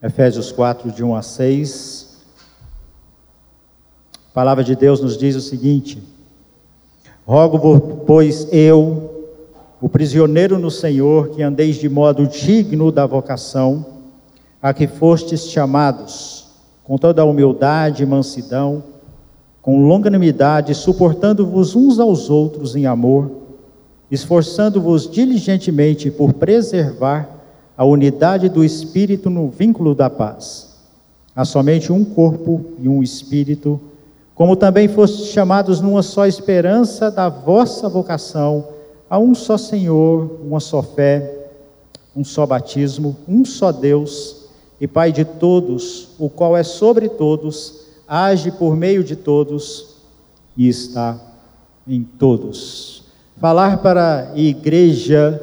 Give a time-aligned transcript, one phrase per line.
[0.00, 2.18] Efésios 4, de 1 a 6.
[4.14, 6.00] A palavra de Deus nos diz o seguinte:
[7.26, 9.26] Rogo, pois eu,
[9.80, 13.84] o prisioneiro no Senhor, que andeis de modo digno da vocação,
[14.62, 16.46] a que fostes chamados,
[16.84, 18.84] com toda a humildade e mansidão,
[19.60, 23.32] com longanimidade, suportando-vos uns aos outros em amor,
[24.08, 27.37] esforçando-vos diligentemente por preservar
[27.78, 30.76] a unidade do Espírito no vínculo da paz.
[31.34, 33.80] Há somente um corpo e um Espírito,
[34.34, 38.66] como também fostes chamados numa só esperança da vossa vocação,
[39.08, 41.50] a um só Senhor, uma só fé,
[42.16, 44.48] um só batismo, um só Deus
[44.80, 49.98] e Pai de todos, o qual é sobre todos, age por meio de todos
[50.56, 51.16] e está
[51.86, 53.04] em todos.
[53.40, 55.40] Falar para a igreja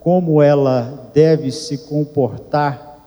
[0.00, 2.98] como ela deve se comportar,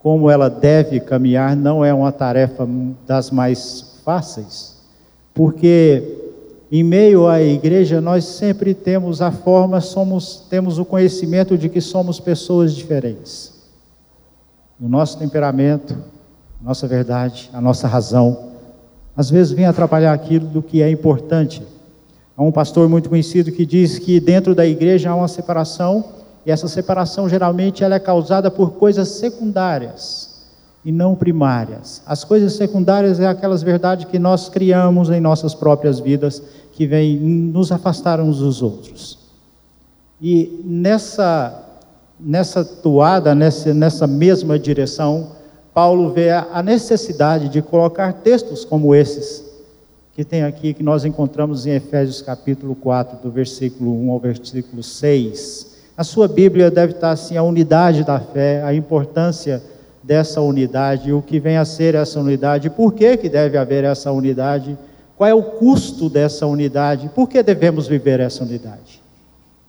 [0.00, 2.68] como ela deve caminhar, não é uma tarefa
[3.06, 4.78] das mais fáceis,
[5.32, 6.02] porque
[6.72, 11.80] em meio à igreja nós sempre temos a forma, somos, temos o conhecimento de que
[11.80, 13.52] somos pessoas diferentes.
[14.80, 15.96] O nosso temperamento,
[16.60, 18.54] nossa verdade, a nossa razão,
[19.16, 21.62] às vezes vem atrapalhar aquilo do que é importante.
[22.36, 26.50] Há um pastor muito conhecido que diz que dentro da igreja há uma separação e
[26.50, 30.32] essa separação geralmente ela é causada por coisas secundárias
[30.84, 32.02] e não primárias.
[32.04, 37.16] As coisas secundárias é aquelas verdades que nós criamos em nossas próprias vidas que vêm
[37.16, 39.18] nos afastar uns dos outros.
[40.20, 41.68] E nessa
[42.18, 45.32] nessa toada, nessa, nessa mesma direção,
[45.74, 49.50] Paulo vê a necessidade de colocar textos como esses
[50.12, 54.82] que tem aqui, que nós encontramos em Efésios capítulo 4, do versículo 1 ao versículo
[54.82, 55.71] 6
[56.02, 59.62] a sua Bíblia deve estar assim, a unidade da fé, a importância
[60.02, 64.10] dessa unidade, o que vem a ser essa unidade, por que, que deve haver essa
[64.10, 64.76] unidade,
[65.16, 69.00] qual é o custo dessa unidade, por que devemos viver essa unidade.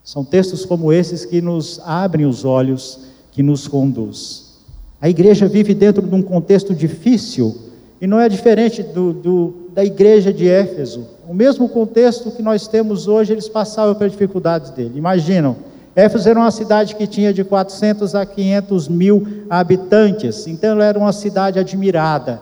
[0.03, 3.01] São textos como esses que nos abrem os olhos,
[3.31, 4.57] que nos conduz.
[4.99, 7.55] A igreja vive dentro de um contexto difícil
[8.01, 11.05] e não é diferente do, do, da igreja de Éfeso.
[11.29, 14.97] O mesmo contexto que nós temos hoje, eles passavam pelas dificuldades dele.
[14.97, 15.55] Imaginam,
[15.95, 20.97] Éfeso era uma cidade que tinha de 400 a 500 mil habitantes, então ela era
[20.97, 22.41] uma cidade admirada,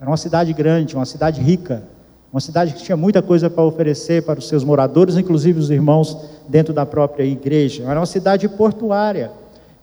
[0.00, 1.84] era uma cidade grande, uma cidade rica,
[2.32, 6.16] uma cidade que tinha muita coisa para oferecer para os seus moradores, inclusive os irmãos
[6.48, 7.84] dentro da própria igreja.
[7.84, 9.30] Era uma cidade portuária,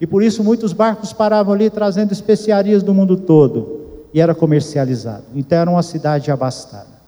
[0.02, 3.80] e por isso muitos barcos paravam ali trazendo especiarias do mundo todo,
[4.14, 5.24] e era comercializado.
[5.34, 7.00] Então era uma cidade abastada.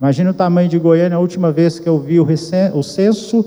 [0.00, 3.44] Imagina o tamanho de Goiânia, a última vez que eu vi o censo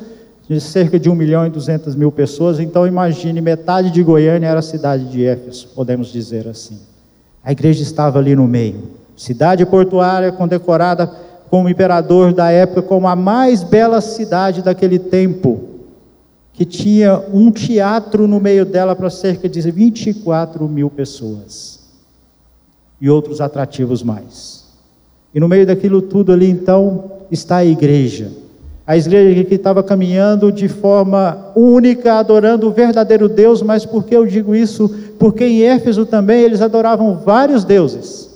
[0.47, 4.59] de cerca de 1 milhão e 200 mil pessoas, então imagine, metade de Goiânia era
[4.59, 6.79] a cidade de Éfeso, podemos dizer assim.
[7.43, 8.83] A igreja estava ali no meio.
[9.17, 11.07] Cidade portuária condecorada
[11.49, 15.69] como imperador da época como a mais bela cidade daquele tempo,
[16.53, 21.79] que tinha um teatro no meio dela para cerca de 24 mil pessoas
[23.01, 24.65] e outros atrativos mais.
[25.33, 28.44] E no meio daquilo tudo ali, então, está a igreja
[28.87, 34.15] a igreja que estava caminhando de forma única, adorando o verdadeiro Deus, mas por que
[34.15, 34.87] eu digo isso?
[35.17, 38.29] Porque em Éfeso também eles adoravam vários deuses.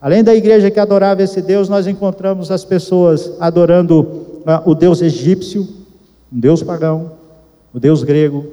[0.00, 5.02] Além da igreja que adorava esse Deus, nós encontramos as pessoas adorando uh, o Deus
[5.02, 5.68] egípcio,
[6.32, 7.12] um Deus pagão,
[7.72, 8.46] o Deus grego,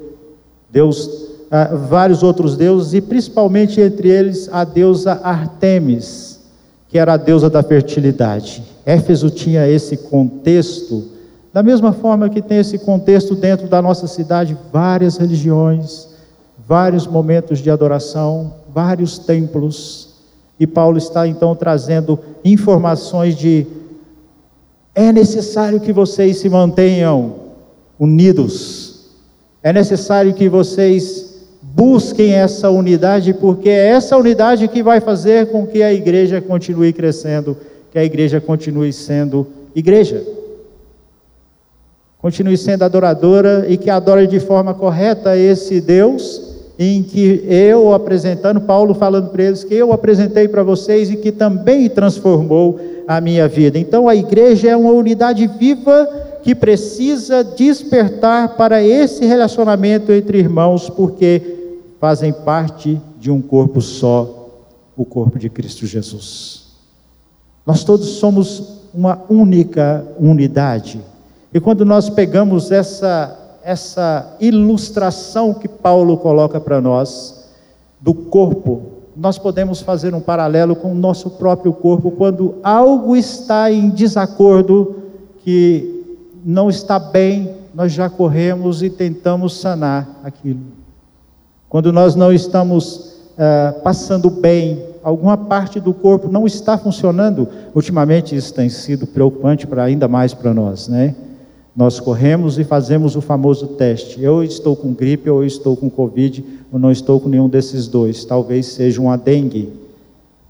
[0.70, 6.40] Deus, uh, vários outros deuses, e principalmente entre eles a deusa Artemis,
[6.88, 8.62] que era a deusa da fertilidade.
[8.84, 11.11] Éfeso tinha esse contexto
[11.52, 16.08] da mesma forma que tem esse contexto dentro da nossa cidade, várias religiões,
[16.66, 20.14] vários momentos de adoração, vários templos.
[20.58, 23.66] E Paulo está então trazendo informações de
[24.94, 27.34] é necessário que vocês se mantenham
[27.98, 29.10] unidos.
[29.62, 31.32] É necessário que vocês
[31.62, 36.92] busquem essa unidade, porque é essa unidade que vai fazer com que a igreja continue
[36.92, 37.56] crescendo,
[37.90, 40.22] que a igreja continue sendo igreja
[42.22, 48.60] continue sendo adoradora e que adore de forma correta esse Deus em que eu apresentando,
[48.60, 53.48] Paulo falando para eles que eu apresentei para vocês e que também transformou a minha
[53.48, 53.78] vida.
[53.78, 56.08] Então a igreja é uma unidade viva
[56.42, 64.48] que precisa despertar para esse relacionamento entre irmãos, porque fazem parte de um corpo só,
[64.96, 66.68] o corpo de Cristo Jesus.
[67.66, 71.00] Nós todos somos uma única unidade.
[71.54, 77.42] E quando nós pegamos essa, essa ilustração que Paulo coloca para nós,
[78.00, 78.82] do corpo,
[79.16, 84.96] nós podemos fazer um paralelo com o nosso próprio corpo quando algo está em desacordo,
[85.44, 90.60] que não está bem, nós já corremos e tentamos sanar aquilo.
[91.68, 98.34] Quando nós não estamos uh, passando bem, alguma parte do corpo não está funcionando, ultimamente
[98.34, 101.14] isso tem sido preocupante para ainda mais para nós, né?
[101.74, 104.22] Nós corremos e fazemos o famoso teste.
[104.22, 107.88] Eu estou com gripe, ou eu estou com Covid, ou não estou com nenhum desses
[107.88, 108.26] dois.
[108.26, 109.72] Talvez seja uma dengue.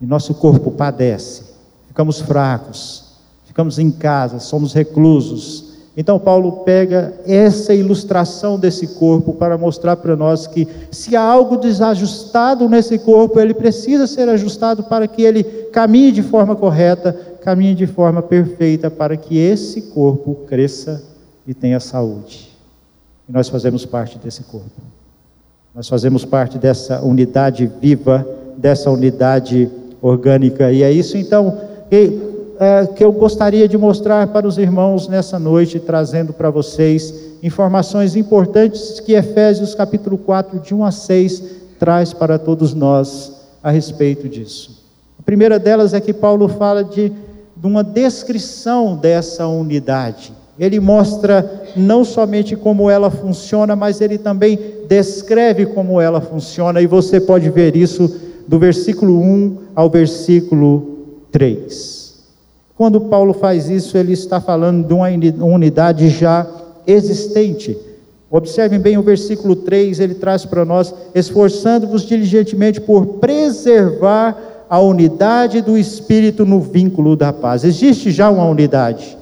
[0.00, 1.44] E nosso corpo padece.
[1.86, 3.04] Ficamos fracos.
[3.44, 5.70] Ficamos em casa, somos reclusos.
[5.96, 11.56] Então, Paulo pega essa ilustração desse corpo para mostrar para nós que, se há algo
[11.56, 17.74] desajustado nesse corpo, ele precisa ser ajustado para que ele caminhe de forma correta, caminhe
[17.74, 21.11] de forma perfeita, para que esse corpo cresça
[21.46, 22.50] e tenha saúde.
[23.28, 24.82] E nós fazemos parte desse corpo.
[25.74, 29.70] Nós fazemos parte dessa unidade viva, dessa unidade
[30.02, 30.70] orgânica.
[30.70, 31.58] E é isso então
[31.88, 32.20] que,
[32.58, 38.16] é, que eu gostaria de mostrar para os irmãos nessa noite, trazendo para vocês informações
[38.16, 41.42] importantes que Efésios capítulo 4, de 1 a 6,
[41.78, 44.82] traz para todos nós a respeito disso.
[45.18, 47.10] A primeira delas é que Paulo fala de,
[47.56, 50.32] de uma descrição dessa unidade.
[50.62, 54.56] Ele mostra não somente como ela funciona, mas ele também
[54.88, 58.14] descreve como ela funciona, e você pode ver isso
[58.46, 60.98] do versículo 1 ao versículo
[61.32, 62.14] 3.
[62.76, 65.08] Quando Paulo faz isso, ele está falando de uma
[65.44, 66.46] unidade já
[66.86, 67.76] existente.
[68.30, 75.60] Observem bem o versículo 3, ele traz para nós: esforçando-vos diligentemente por preservar a unidade
[75.60, 77.64] do Espírito no vínculo da paz.
[77.64, 79.21] Existe já uma unidade.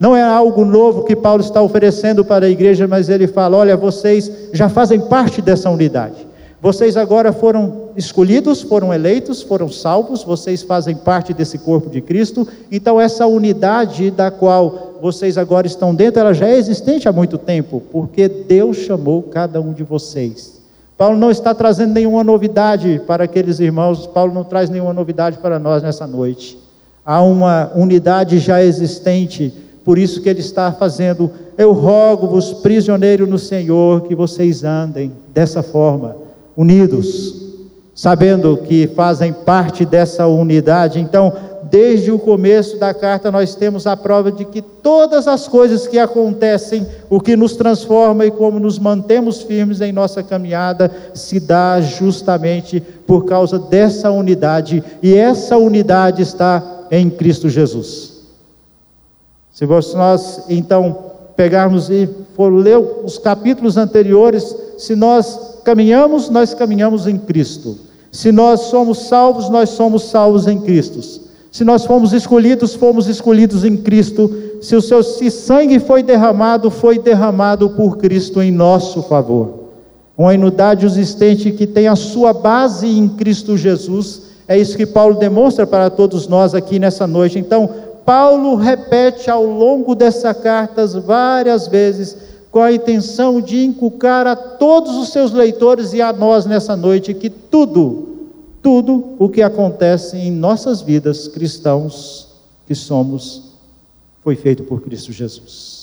[0.00, 3.76] Não é algo novo que Paulo está oferecendo para a igreja, mas ele fala: olha,
[3.76, 6.26] vocês já fazem parte dessa unidade.
[6.62, 12.48] Vocês agora foram escolhidos, foram eleitos, foram salvos, vocês fazem parte desse corpo de Cristo.
[12.72, 17.36] Então, essa unidade da qual vocês agora estão dentro, ela já é existente há muito
[17.38, 20.60] tempo, porque Deus chamou cada um de vocês.
[20.98, 25.58] Paulo não está trazendo nenhuma novidade para aqueles irmãos, Paulo não traz nenhuma novidade para
[25.58, 26.58] nós nessa noite.
[27.04, 33.38] Há uma unidade já existente por isso que ele está fazendo, eu rogo-vos, prisioneiro no
[33.38, 36.16] Senhor, que vocês andem dessa forma,
[36.56, 37.48] unidos,
[37.94, 41.00] sabendo que fazem parte dessa unidade.
[41.00, 41.32] Então,
[41.70, 45.98] desde o começo da carta, nós temos a prova de que todas as coisas que
[45.98, 51.80] acontecem, o que nos transforma e como nos mantemos firmes em nossa caminhada, se dá
[51.80, 58.09] justamente por causa dessa unidade, e essa unidade está em Cristo Jesus.
[59.66, 60.96] Se nós então
[61.36, 67.76] pegarmos e for ler os capítulos anteriores, se nós caminhamos, nós caminhamos em Cristo.
[68.10, 71.00] Se nós somos salvos, nós somos salvos em Cristo.
[71.50, 74.32] Se nós fomos escolhidos, fomos escolhidos em Cristo.
[74.62, 79.60] Se o seu se sangue foi derramado, foi derramado por Cristo em nosso favor.
[80.16, 84.22] Uma unidade existente que tem a sua base em Cristo Jesus.
[84.48, 87.38] É isso que Paulo demonstra para todos nós aqui nessa noite.
[87.38, 87.70] Então,
[88.04, 92.16] Paulo repete ao longo dessa carta várias vezes,
[92.50, 97.14] com a intenção de inculcar a todos os seus leitores e a nós nessa noite
[97.14, 98.08] que tudo,
[98.62, 102.28] tudo o que acontece em nossas vidas cristãos
[102.66, 103.50] que somos,
[104.22, 105.80] foi feito por Cristo Jesus.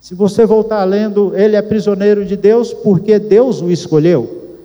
[0.00, 4.58] Se você voltar lendo, ele é prisioneiro de Deus porque Deus o escolheu.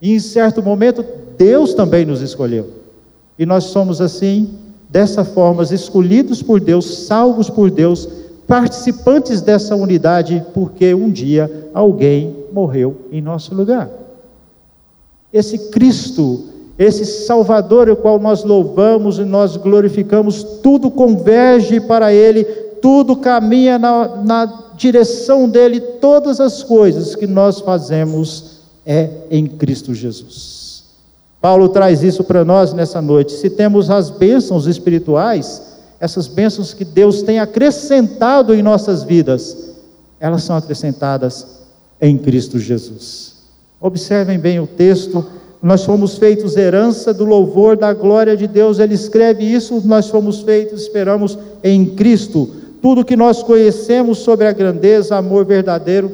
[0.00, 1.04] E em certo momento,
[1.36, 2.68] Deus também nos escolheu.
[3.38, 4.58] E nós somos assim
[4.92, 8.06] dessa forma, escolhidos por Deus, salvos por Deus,
[8.46, 13.88] participantes dessa unidade, porque um dia alguém morreu em nosso lugar.
[15.32, 16.44] Esse Cristo,
[16.78, 22.44] esse Salvador, o qual nós louvamos e nós glorificamos, tudo converge para Ele,
[22.82, 29.94] tudo caminha na, na direção dele, todas as coisas que nós fazemos é em Cristo
[29.94, 30.61] Jesus.
[31.42, 33.32] Paulo traz isso para nós nessa noite.
[33.32, 35.60] Se temos as bênçãos espirituais,
[35.98, 39.74] essas bênçãos que Deus tem acrescentado em nossas vidas,
[40.20, 41.44] elas são acrescentadas
[42.00, 43.32] em Cristo Jesus.
[43.80, 45.26] Observem bem o texto.
[45.60, 48.78] Nós fomos feitos herança do louvor da glória de Deus.
[48.78, 49.82] Ele escreve isso.
[49.84, 52.48] Nós fomos feitos, esperamos em Cristo.
[52.80, 56.12] Tudo que nós conhecemos sobre a grandeza, amor verdadeiro,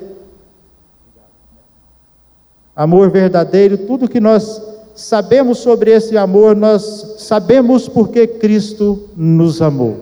[2.74, 4.67] amor verdadeiro, tudo que nós
[4.98, 9.96] sabemos sobre esse amor, nós sabemos porque Cristo nos amou.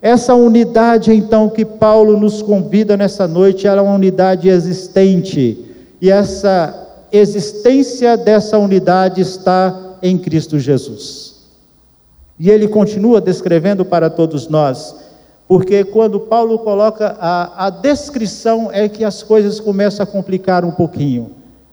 [0.00, 5.62] Essa unidade, então, que Paulo nos convida nessa noite, ela é uma unidade existente,
[6.00, 11.34] e essa existência dessa unidade está em Cristo Jesus.
[12.38, 14.96] E ele continua descrevendo para todos nós,
[15.46, 20.70] porque quando Paulo coloca a, a descrição é que as coisas começam a complicar um
[20.70, 21.32] pouquinho.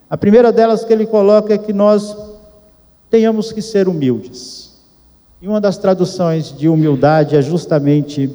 [0.09, 2.35] A primeira delas que ele coloca é que nós
[3.09, 4.73] tenhamos que ser humildes.
[5.41, 8.29] E uma das traduções de humildade é justamente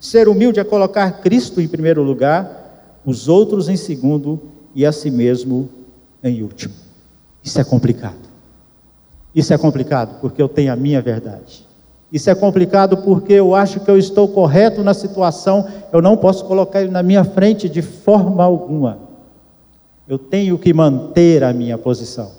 [0.00, 4.40] ser humilde é colocar Cristo em primeiro lugar, os outros em segundo
[4.74, 5.68] e a si mesmo
[6.22, 6.74] em último.
[7.42, 8.28] Isso é complicado.
[9.34, 11.66] Isso é complicado porque eu tenho a minha verdade.
[12.12, 16.44] Isso é complicado porque eu acho que eu estou correto na situação, eu não posso
[16.46, 18.98] colocar ele na minha frente de forma alguma.
[20.08, 22.37] Eu tenho que manter a minha posição.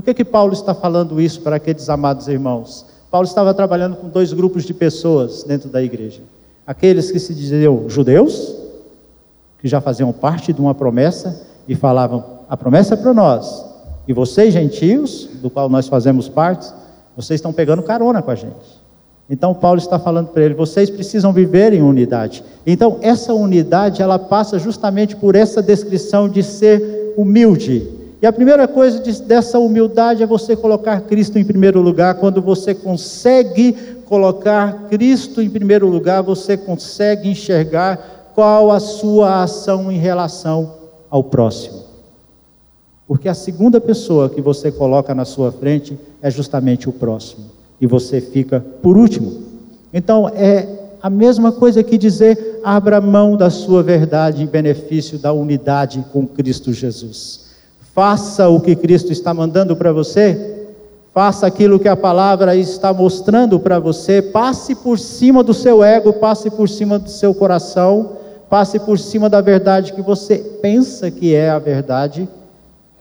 [0.00, 2.86] Por que, que Paulo está falando isso para aqueles amados irmãos?
[3.10, 6.22] Paulo estava trabalhando com dois grupos de pessoas dentro da igreja.
[6.66, 8.56] Aqueles que se diziam judeus,
[9.58, 13.62] que já faziam parte de uma promessa e falavam: a promessa é para nós,
[14.08, 16.72] e vocês, gentios, do qual nós fazemos parte,
[17.14, 18.80] vocês estão pegando carona com a gente.
[19.28, 22.42] Então Paulo está falando para ele: vocês precisam viver em unidade.
[22.66, 27.99] Então essa unidade ela passa justamente por essa descrição de ser humilde.
[28.22, 32.16] E a primeira coisa dessa humildade é você colocar Cristo em primeiro lugar.
[32.16, 33.72] Quando você consegue
[34.04, 40.74] colocar Cristo em primeiro lugar, você consegue enxergar qual a sua ação em relação
[41.08, 41.84] ao próximo.
[43.08, 47.46] Porque a segunda pessoa que você coloca na sua frente é justamente o próximo.
[47.80, 49.44] E você fica por último.
[49.92, 50.68] Então é
[51.02, 56.26] a mesma coisa que dizer: abra mão da sua verdade em benefício da unidade com
[56.26, 57.49] Cristo Jesus.
[57.94, 60.68] Faça o que Cristo está mandando para você.
[61.12, 64.22] Faça aquilo que a palavra está mostrando para você.
[64.22, 68.12] Passe por cima do seu ego, passe por cima do seu coração,
[68.48, 72.28] passe por cima da verdade que você pensa que é a verdade,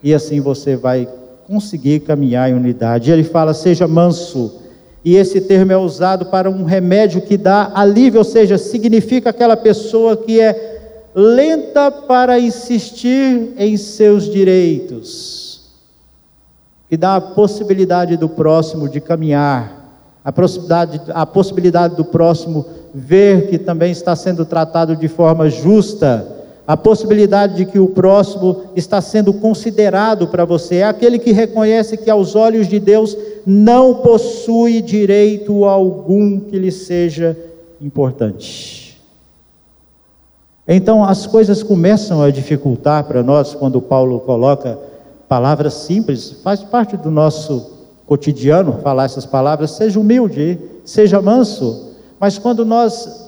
[0.02, 1.08] e assim você vai
[1.48, 3.12] conseguir caminhar em unidade.
[3.12, 4.56] Ele fala: seja manso.
[5.06, 9.56] E esse termo é usado para um remédio que dá alívio, ou seja, significa aquela
[9.56, 10.69] pessoa que é
[11.14, 15.62] lenta para insistir em seus direitos,
[16.90, 19.80] que dá a possibilidade do próximo de caminhar,
[20.24, 26.38] a possibilidade, a possibilidade do próximo ver que também está sendo tratado de forma justa,
[26.68, 31.98] a possibilidade de que o próximo está sendo considerado para você, é aquele que reconhece
[31.98, 37.36] que aos olhos de Deus não possui direito algum que lhe seja
[37.82, 38.79] importante.
[40.72, 44.78] Então as coisas começam a dificultar para nós quando Paulo coloca
[45.28, 47.72] palavras simples, faz parte do nosso
[48.06, 53.28] cotidiano falar essas palavras, seja humilde, seja manso, mas quando nós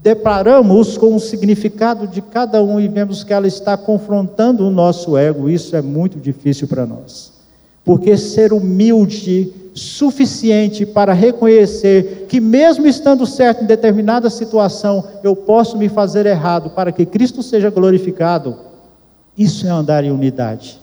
[0.00, 5.16] deparamos com o significado de cada um e vemos que ela está confrontando o nosso
[5.16, 7.39] ego, isso é muito difícil para nós.
[7.84, 15.78] Porque ser humilde suficiente para reconhecer que, mesmo estando certo em determinada situação, eu posso
[15.78, 18.56] me fazer errado para que Cristo seja glorificado,
[19.36, 20.80] isso é andar em unidade.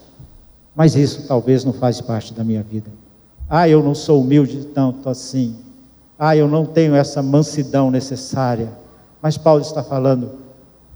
[0.75, 2.89] Mas isso talvez não faz parte da minha vida.
[3.49, 5.55] Ah, eu não sou humilde tanto assim.
[6.19, 8.69] Ah, eu não tenho essa mansidão necessária.
[9.21, 10.31] Mas Paulo está falando: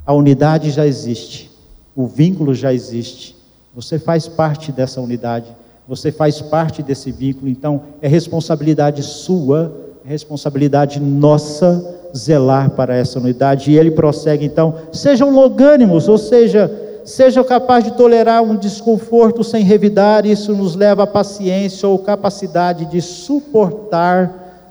[0.05, 1.51] a unidade já existe,
[1.96, 3.36] o vínculo já existe.
[3.74, 5.48] Você faz parte dessa unidade
[5.92, 13.20] você faz parte desse vínculo, então é responsabilidade sua, é responsabilidade nossa zelar para essa
[13.20, 13.72] unidade.
[13.72, 16.72] E ele prossegue então: sejam logânimos, ou seja,
[17.04, 22.86] sejam capazes de tolerar um desconforto sem revidar, isso nos leva à paciência ou capacidade
[22.86, 24.64] de suportar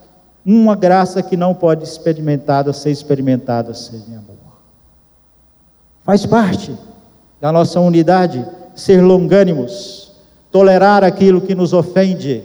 [0.42, 4.38] uma graça que não pode experimentada ser experimentada sem amor.
[6.02, 6.74] Faz parte
[7.38, 8.42] da nossa unidade
[8.74, 10.09] ser longânimos
[10.50, 12.42] tolerar aquilo que nos ofende,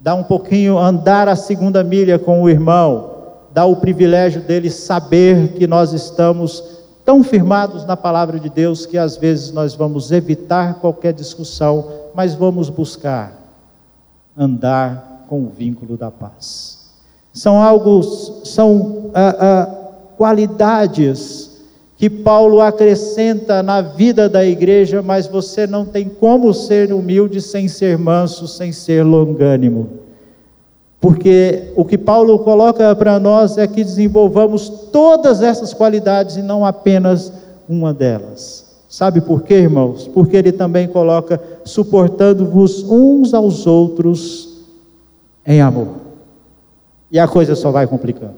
[0.00, 3.18] dar um pouquinho, andar a segunda milha com o irmão,
[3.52, 8.98] dar o privilégio dele saber que nós estamos tão firmados na palavra de Deus que
[8.98, 13.32] às vezes nós vamos evitar qualquer discussão, mas vamos buscar
[14.36, 16.92] andar com o vínculo da paz.
[17.32, 18.02] São algo,
[18.44, 19.66] são ah, ah,
[20.16, 21.47] qualidades
[21.98, 27.66] que Paulo acrescenta na vida da igreja, mas você não tem como ser humilde sem
[27.66, 29.88] ser manso, sem ser longânimo.
[31.00, 36.64] Porque o que Paulo coloca para nós é que desenvolvamos todas essas qualidades e não
[36.64, 37.32] apenas
[37.68, 38.64] uma delas.
[38.88, 40.06] Sabe por quê, irmãos?
[40.06, 44.60] Porque ele também coloca suportando-vos uns aos outros
[45.44, 45.88] em amor.
[47.10, 48.36] E a coisa só vai complicando.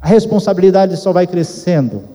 [0.00, 2.13] A responsabilidade só vai crescendo.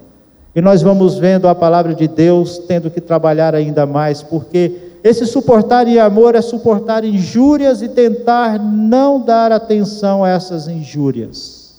[0.56, 5.26] E nós vamos vendo a palavra de Deus tendo que trabalhar ainda mais, porque Esse
[5.26, 11.70] suportar em amor é suportar injúrias e tentar não dar atenção a essas injúrias.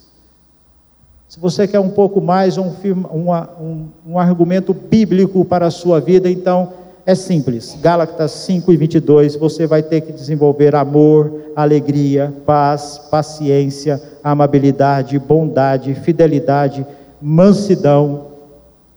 [1.29, 2.73] Se você quer um pouco mais um,
[3.12, 6.73] um, um argumento bíblico para a sua vida, então
[7.05, 7.77] é simples.
[7.81, 15.95] Gálatas 5 e 22, você vai ter que desenvolver amor, alegria, paz, paciência, amabilidade, bondade,
[15.95, 16.87] fidelidade,
[17.21, 18.29] mansidão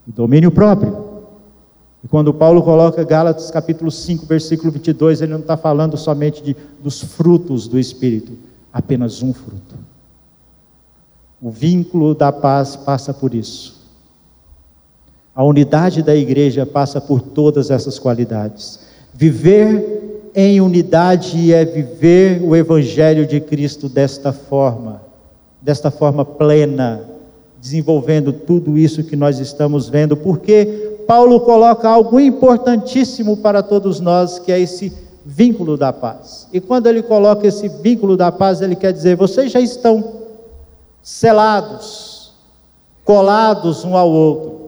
[0.07, 1.13] e domínio próprio.
[2.03, 6.55] E quando Paulo coloca Gálatas capítulo 5, versículo 22, ele não está falando somente de,
[6.81, 8.33] dos frutos do Espírito,
[8.71, 9.75] apenas um fruto.
[11.41, 13.81] O vínculo da paz passa por isso.
[15.35, 18.79] A unidade da igreja passa por todas essas qualidades.
[19.13, 25.01] Viver em unidade é viver o Evangelho de Cristo desta forma,
[25.61, 27.01] desta forma plena,
[27.63, 34.37] desenvolvendo tudo isso que nós estamos vendo, porque Paulo coloca algo importantíssimo para todos nós,
[34.37, 34.91] que é esse
[35.25, 36.45] vínculo da paz.
[36.51, 40.03] E quando ele coloca esse vínculo da paz, ele quer dizer: vocês já estão
[41.01, 42.33] selados,
[43.05, 44.59] colados um ao outro,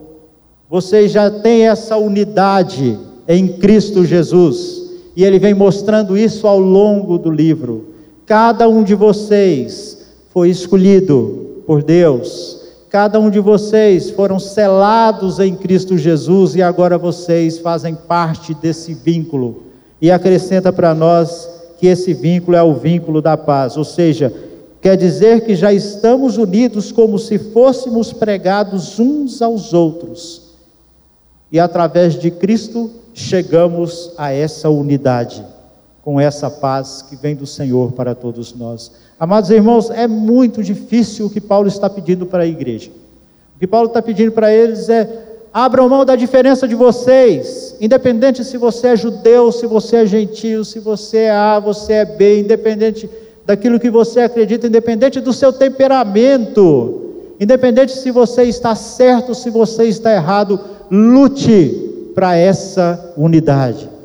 [0.66, 2.98] vocês já têm essa unidade
[3.28, 4.86] em Cristo Jesus.
[5.14, 7.94] E ele vem mostrando isso ao longo do livro.
[8.24, 9.98] Cada um de vocês
[10.30, 12.55] foi escolhido por Deus
[12.96, 18.94] Cada um de vocês foram selados em Cristo Jesus e agora vocês fazem parte desse
[18.94, 19.64] vínculo.
[20.00, 21.46] E acrescenta para nós
[21.78, 24.32] que esse vínculo é o vínculo da paz, ou seja,
[24.80, 30.54] quer dizer que já estamos unidos como se fôssemos pregados uns aos outros.
[31.52, 35.44] E através de Cristo chegamos a essa unidade,
[36.06, 38.92] com essa paz que vem do Senhor para todos nós.
[39.18, 42.92] Amados irmãos, é muito difícil o que Paulo está pedindo para a igreja.
[43.56, 45.08] O que Paulo está pedindo para eles é:
[45.52, 50.64] abram mão da diferença de vocês, independente se você é judeu, se você é gentil,
[50.64, 53.10] se você é A, você é B, independente
[53.44, 59.86] daquilo que você acredita, independente do seu temperamento, independente se você está certo, se você
[59.86, 63.95] está errado, lute para essa unidade.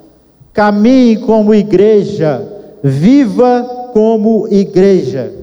[0.54, 2.46] Caminhe como igreja,
[2.84, 5.34] viva como igreja.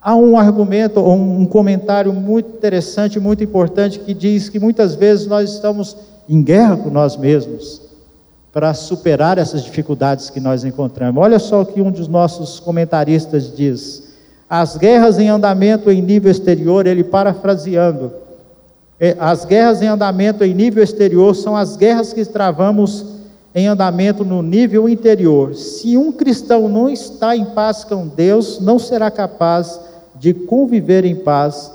[0.00, 5.50] Há um argumento, um comentário muito interessante, muito importante, que diz que muitas vezes nós
[5.50, 5.96] estamos
[6.28, 7.80] em guerra com nós mesmos
[8.52, 11.22] para superar essas dificuldades que nós encontramos.
[11.22, 14.12] Olha só o que um dos nossos comentaristas diz.
[14.48, 18.12] As guerras em andamento em nível exterior, ele parafraseando,
[19.00, 23.06] é, as guerras em andamento em nível exterior são as guerras que travamos
[23.54, 25.54] em andamento no nível interior.
[25.54, 29.78] Se um cristão não está em paz com Deus, não será capaz
[30.14, 31.70] de conviver em paz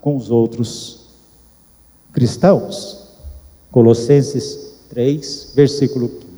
[0.00, 1.08] com os outros
[2.12, 3.08] cristãos.
[3.70, 6.28] Colossenses 3, versículo 15.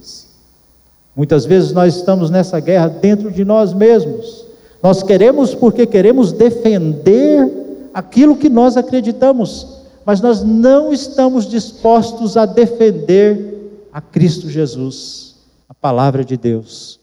[1.14, 4.44] Muitas vezes nós estamos nessa guerra dentro de nós mesmos.
[4.82, 7.48] Nós queremos porque queremos defender
[7.92, 9.66] aquilo que nós acreditamos,
[10.04, 13.59] mas nós não estamos dispostos a defender
[13.92, 15.36] a Cristo Jesus,
[15.68, 17.00] a palavra de Deus.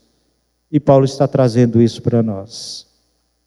[0.71, 2.85] E Paulo está trazendo isso para nós.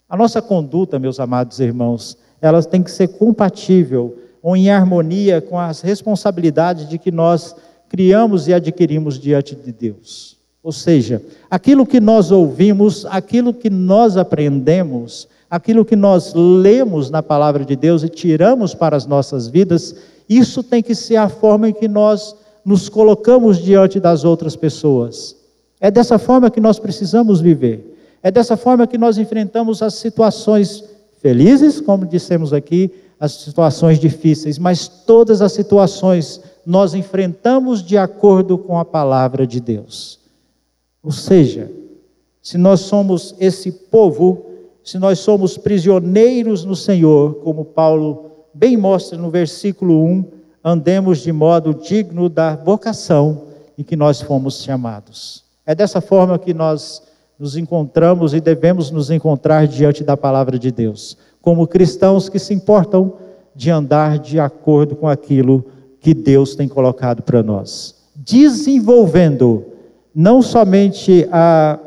[0.08, 5.58] A nossa conduta, meus amados irmãos, ela tem que ser compatível ou em harmonia com
[5.58, 7.54] as responsabilidades de que nós
[7.88, 10.36] criamos e adquirimos diante de Deus.
[10.62, 17.22] Ou seja, aquilo que nós ouvimos, aquilo que nós aprendemos, aquilo que nós lemos na
[17.22, 19.94] palavra de Deus e tiramos para as nossas vidas,
[20.28, 25.36] isso tem que ser a forma em que nós nos colocamos diante das outras pessoas.
[25.80, 27.96] É dessa forma que nós precisamos viver.
[28.22, 30.84] É dessa forma que nós enfrentamos as situações
[31.20, 38.56] felizes, como dissemos aqui, as situações difíceis, mas todas as situações nós enfrentamos de acordo
[38.56, 40.18] com a palavra de Deus.
[41.02, 41.70] Ou seja,
[42.42, 44.46] se nós somos esse povo,
[44.82, 50.24] se nós somos prisioneiros no Senhor, como Paulo bem mostra no versículo 1,
[50.62, 53.42] andemos de modo digno da vocação
[53.76, 55.44] em que nós fomos chamados.
[55.64, 57.02] É dessa forma que nós
[57.38, 62.52] nos encontramos e devemos nos encontrar diante da palavra de Deus, como cristãos que se
[62.52, 63.14] importam
[63.54, 65.64] de andar de acordo com aquilo
[66.00, 69.64] que Deus tem colocado para nós, desenvolvendo
[70.14, 71.78] não somente a,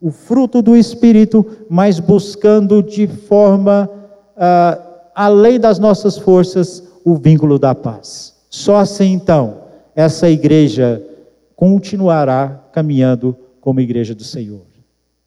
[0.00, 3.90] o fruto do Espírito, mas buscando de forma
[4.36, 4.82] uh,
[5.14, 8.34] além das nossas forças o vínculo da paz.
[8.50, 9.62] Só assim então
[9.94, 11.00] essa igreja
[11.54, 14.62] continuará caminhando como igreja do Senhor.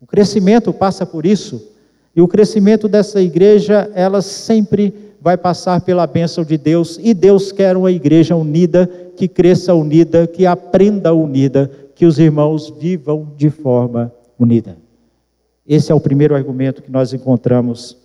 [0.02, 1.72] O crescimento passa por isso,
[2.14, 7.54] e o crescimento dessa igreja, ela sempre vai passar pela bênção de Deus, e Deus
[7.54, 13.50] quer uma igreja unida que cresça unida, que aprenda unida, que os irmãos vivam de
[13.50, 14.78] forma unida.
[15.66, 17.98] Esse é o primeiro argumento que nós encontramos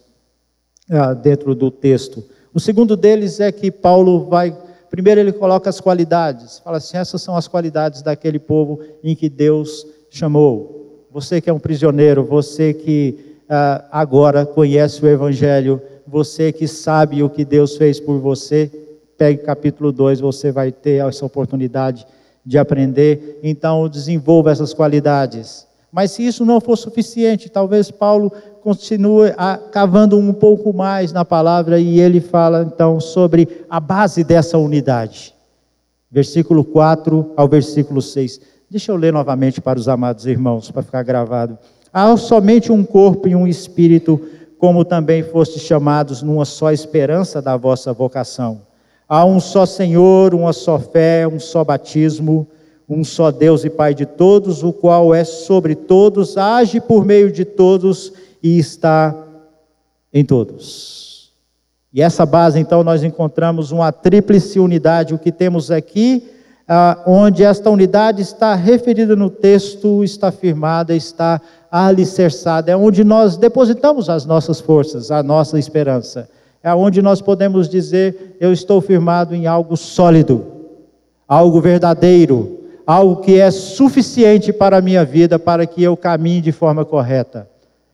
[0.89, 2.23] ah, dentro do texto.
[2.55, 4.57] O segundo deles é que Paulo vai.
[4.89, 6.61] Primeiro, ele coloca as qualidades.
[6.61, 11.07] Fala assim: essas são as qualidades daquele povo em que Deus chamou.
[11.11, 17.25] Você que é um prisioneiro, você que ah, agora conhece o Evangelho, você que sabe
[17.25, 18.71] o que Deus fez por você,
[19.19, 22.07] pegue capítulo 2, você vai ter essa oportunidade
[22.47, 23.41] de aprender.
[23.43, 25.67] Então, desenvolva essas qualidades.
[25.95, 29.33] Mas se isso não for suficiente, talvez Paulo continue
[29.71, 35.33] cavando um pouco mais na palavra e ele fala então sobre a base dessa unidade.
[36.11, 38.41] Versículo 4 ao versículo 6.
[38.69, 41.57] Deixa eu ler novamente para os amados irmãos, para ficar gravado.
[41.93, 44.21] Há somente um corpo e um espírito,
[44.59, 48.63] como também fostes chamados numa só esperança da vossa vocação.
[49.09, 52.49] Há um só Senhor, uma só fé, um só batismo
[52.89, 57.33] um só Deus e Pai de todos, o qual é sobre todos, age por meio
[57.33, 59.15] de todos e está
[60.13, 61.33] em todos.
[61.93, 65.15] E essa base, então, nós encontramos uma tríplice unidade.
[65.15, 66.25] O que temos aqui,
[66.67, 73.37] ah, onde esta unidade está referida no texto, está firmada, está alicerçada, é onde nós
[73.37, 76.29] depositamos as nossas forças, a nossa esperança.
[76.63, 80.45] É onde nós podemos dizer: eu estou firmado em algo sólido,
[81.29, 86.53] algo verdadeiro, algo que é suficiente para a minha vida, para que eu caminhe de
[86.53, 87.49] forma correta.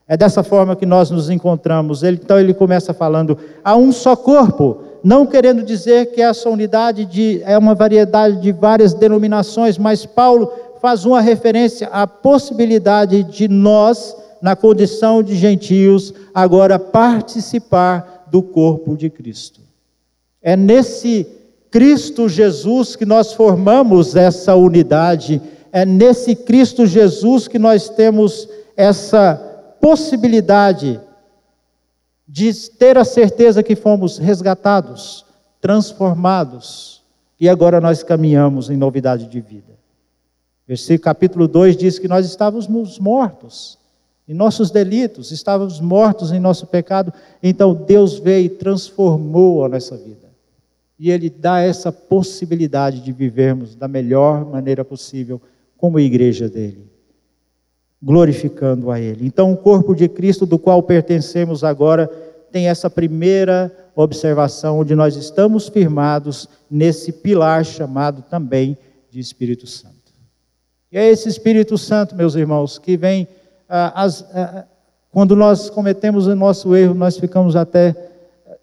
[0.07, 2.03] É dessa forma que nós nos encontramos.
[2.03, 7.05] Ele, então ele começa falando: há um só corpo, não querendo dizer que essa unidade
[7.05, 13.47] de, é uma variedade de várias denominações, mas Paulo faz uma referência à possibilidade de
[13.47, 19.61] nós, na condição de gentios, agora participar do corpo de Cristo.
[20.43, 21.27] É nesse
[21.71, 29.37] Cristo Jesus que nós formamos essa unidade, é nesse Cristo Jesus que nós temos essa
[29.81, 31.01] possibilidade
[32.27, 35.25] de ter a certeza que fomos resgatados,
[35.61, 37.03] transformados.
[37.39, 39.79] E agora nós caminhamos em novidade de vida.
[40.67, 43.79] Versículo capítulo 2 diz que nós estávamos mortos
[44.29, 49.97] em nossos delitos, estávamos mortos em nosso pecado, então Deus veio e transformou a nossa
[49.97, 50.20] vida
[51.01, 55.41] e Ele dá essa possibilidade de vivermos da melhor maneira possível
[55.75, 56.87] como igreja dele,
[58.03, 59.27] glorificando a Ele.
[59.27, 62.07] Então, o corpo de Cristo, do qual pertencemos agora,
[62.53, 68.77] tem essa primeira observação, onde nós estamos firmados nesse pilar chamado também
[69.11, 70.13] de Espírito Santo.
[70.93, 73.27] E é esse Espírito Santo, meus irmãos, que vem,
[73.67, 74.67] ah, as, ah,
[75.11, 78.10] quando nós cometemos o nosso erro, nós ficamos até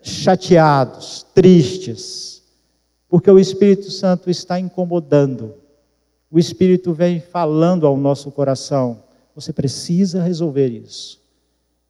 [0.08, 2.42] chateados, tristes,
[3.10, 5.54] porque o Espírito Santo está incomodando.
[6.30, 9.04] O Espírito vem falando ao nosso coração.
[9.34, 11.22] Você precisa resolver isso.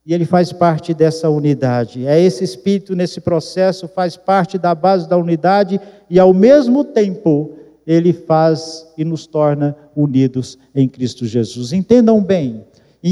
[0.05, 2.05] E ele faz parte dessa unidade.
[2.05, 7.53] É esse Espírito nesse processo, faz parte da base da unidade e, ao mesmo tempo,
[7.85, 11.73] ele faz e nos torna unidos em Cristo Jesus.
[11.73, 12.63] Entendam bem,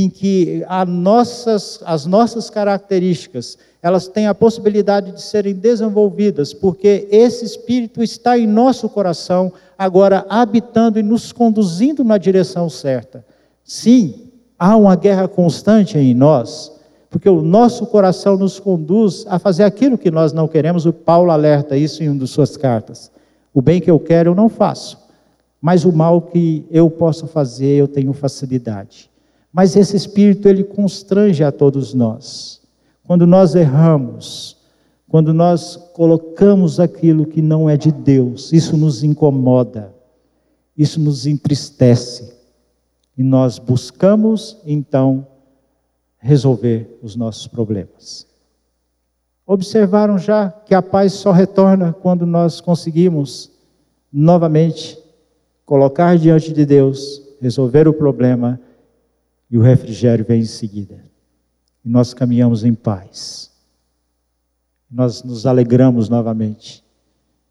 [0.03, 7.45] em que nossas, as nossas características elas têm a possibilidade de serem desenvolvidas, porque esse
[7.45, 13.23] Espírito está em nosso coração, agora habitando e nos conduzindo na direção certa.
[13.63, 16.71] Sim, há uma guerra constante em nós,
[17.11, 20.87] porque o nosso coração nos conduz a fazer aquilo que nós não queremos.
[20.87, 23.11] O Paulo alerta isso em uma de suas cartas.
[23.53, 24.97] O bem que eu quero eu não faço,
[25.61, 29.13] mas o mal que eu posso fazer eu tenho facilidade.
[29.55, 32.61] Mas esse espírito ele constrange a todos nós.
[33.05, 34.57] Quando nós erramos,
[35.07, 39.95] quando nós colocamos aquilo que não é de Deus, isso nos incomoda,
[40.77, 42.33] isso nos entristece.
[43.17, 45.25] E nós buscamos, então,
[46.17, 48.27] resolver os nossos problemas.
[49.47, 53.49] Observaram já que a paz só retorna quando nós conseguimos
[54.11, 54.99] novamente
[55.65, 58.59] colocar diante de Deus, resolver o problema
[59.49, 61.15] e o refrigério vem em seguida
[61.85, 63.51] e nós caminhamos em paz.
[64.91, 66.83] Nós nos alegramos novamente.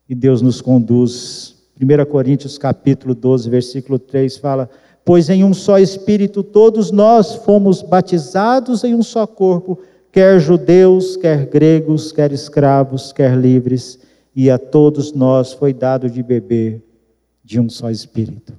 [0.08, 1.54] E Deus nos conduz.
[1.80, 4.68] 1 Coríntios capítulo 12, versículo 3 fala:
[5.04, 9.78] Pois em um só espírito todos nós fomos batizados em um só corpo,
[10.10, 13.98] quer judeus, quer gregos, quer escravos, quer livres,
[14.34, 16.82] e a todos nós foi dado de beber
[17.44, 18.52] de um só espírito.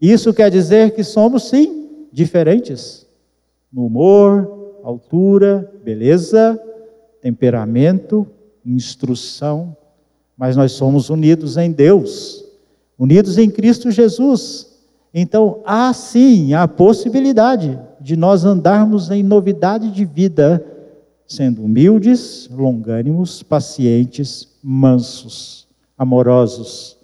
[0.00, 1.83] Isso quer dizer que somos sim
[2.14, 3.08] diferentes
[3.72, 6.56] no humor, altura, beleza,
[7.20, 8.24] temperamento,
[8.64, 9.76] instrução,
[10.38, 12.44] mas nós somos unidos em Deus.
[12.96, 14.70] unidos em Cristo Jesus.
[15.12, 20.64] Então, há sim a possibilidade de nós andarmos em novidade de vida,
[21.26, 25.66] sendo humildes, longânimos, pacientes, mansos,
[25.98, 26.96] amorosos,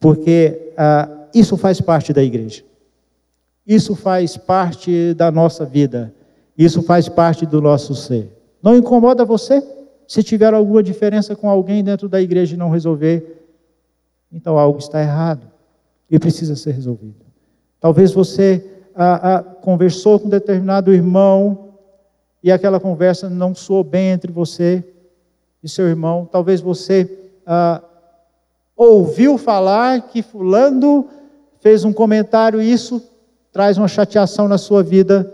[0.00, 2.64] porque ah, isso faz parte da igreja,
[3.66, 6.14] isso faz parte da nossa vida,
[6.56, 8.30] isso faz parte do nosso ser.
[8.62, 9.62] Não incomoda você?
[10.06, 13.44] Se tiver alguma diferença com alguém dentro da igreja e não resolver,
[14.30, 15.50] então algo está errado
[16.10, 17.26] e precisa ser resolvido.
[17.80, 21.74] Talvez você ah, ah, conversou com determinado irmão
[22.42, 24.84] e aquela conversa não soou bem entre você
[25.62, 26.28] e seu irmão.
[26.30, 27.10] Talvez você
[27.44, 27.82] ah,
[28.76, 31.08] ouviu falar que fulano
[31.60, 33.02] fez um comentário e isso
[33.56, 35.32] traz uma chateação na sua vida.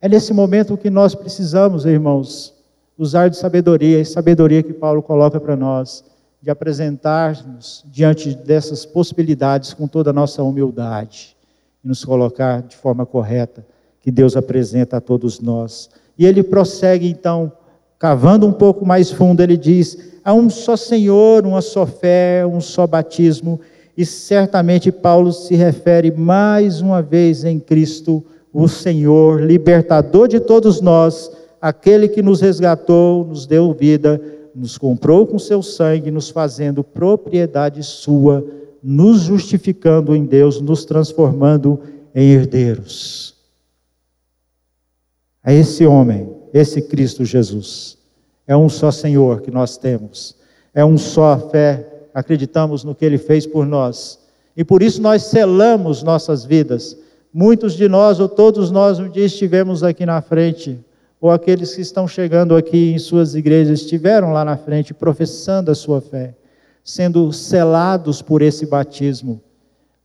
[0.00, 2.52] É nesse momento que nós precisamos, irmãos,
[2.98, 6.02] usar de sabedoria, e sabedoria que Paulo coloca para nós,
[6.42, 11.36] de apresentar-nos diante dessas possibilidades com toda a nossa humildade
[11.84, 13.64] e nos colocar de forma correta
[14.00, 15.90] que Deus apresenta a todos nós.
[16.18, 17.52] E ele prossegue então,
[17.96, 22.60] cavando um pouco mais fundo, ele diz: há um só Senhor, uma só fé, um
[22.60, 23.60] só batismo,
[23.96, 30.80] e certamente Paulo se refere mais uma vez em Cristo, o Senhor, libertador de todos
[30.80, 31.30] nós
[31.64, 34.20] aquele que nos resgatou, nos deu vida,
[34.54, 38.44] nos comprou com seu sangue, nos fazendo propriedade sua,
[38.82, 41.80] nos justificando em Deus, nos transformando
[42.14, 43.34] em herdeiros.
[45.42, 47.96] É esse homem, esse Cristo Jesus.
[48.46, 50.36] É um só Senhor que nós temos.
[50.74, 51.93] É um só fé.
[52.14, 54.20] Acreditamos no que ele fez por nós.
[54.56, 56.96] E por isso nós selamos nossas vidas.
[57.32, 60.78] Muitos de nós, ou todos nós, um dia estivemos aqui na frente
[61.24, 65.74] ou aqueles que estão chegando aqui em suas igrejas estiveram lá na frente professando a
[65.74, 66.34] sua fé,
[66.84, 69.40] sendo selados por esse batismo,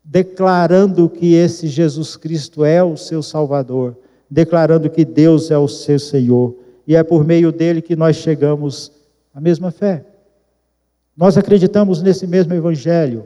[0.02, 3.98] declarando que esse Jesus Cristo é o seu Salvador,
[4.30, 6.56] declarando que Deus é o seu Senhor,
[6.88, 8.90] e é por meio dele que nós chegamos
[9.36, 10.06] à mesma fé.
[11.20, 13.26] Nós acreditamos nesse mesmo Evangelho,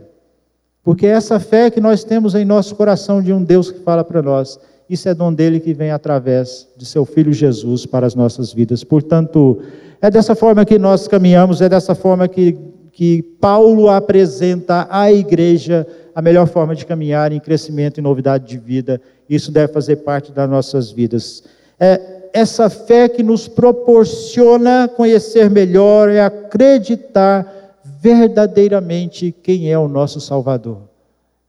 [0.84, 4.03] porque é essa fé que nós temos em nosso coração de um Deus que fala
[4.03, 8.15] para nós isso é dom dele que vem através de seu Filho Jesus para as
[8.15, 8.84] nossas vidas.
[8.84, 9.62] Portanto,
[10.01, 12.58] é dessa forma que nós caminhamos, é dessa forma que,
[12.91, 18.58] que Paulo apresenta à igreja a melhor forma de caminhar em crescimento e novidade de
[18.58, 19.01] vida.
[19.29, 21.43] Isso deve fazer parte das nossas vidas.
[21.79, 27.62] É essa fé que nos proporciona conhecer melhor e acreditar
[28.04, 30.82] verdadeiramente quem é o nosso Salvador.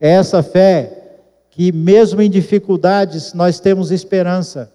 [0.00, 1.16] É essa fé
[1.50, 4.72] que, mesmo em dificuldades, nós temos esperança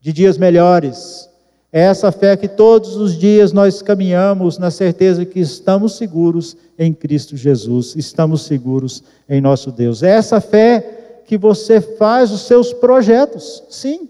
[0.00, 1.30] de dias melhores.
[1.72, 6.92] É essa fé que todos os dias nós caminhamos na certeza que estamos seguros em
[6.92, 10.02] Cristo Jesus, estamos seguros em nosso Deus.
[10.02, 14.08] É essa fé que você faz os seus projetos, sim.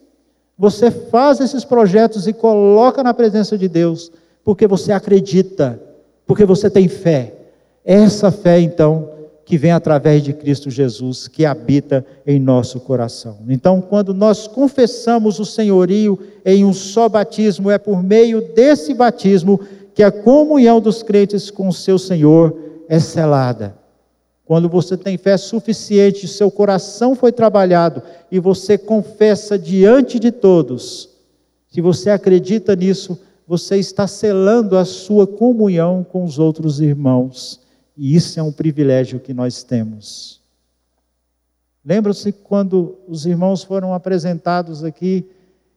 [0.56, 4.10] Você faz esses projetos e coloca na presença de Deus,
[4.42, 5.78] porque você acredita,
[6.26, 7.34] porque você tem fé.
[7.84, 9.10] Essa fé, então,
[9.44, 13.38] que vem através de Cristo Jesus, que habita em nosso coração.
[13.48, 19.60] Então, quando nós confessamos o senhorio em um só batismo, é por meio desse batismo
[19.94, 22.56] que a comunhão dos crentes com o seu Senhor
[22.88, 23.76] é selada.
[24.46, 31.08] Quando você tem fé suficiente, seu coração foi trabalhado e você confessa diante de todos,
[31.70, 37.60] se você acredita nisso, você está selando a sua comunhão com os outros irmãos.
[37.96, 40.40] E isso é um privilégio que nós temos.
[41.84, 45.26] Lembra-se quando os irmãos foram apresentados aqui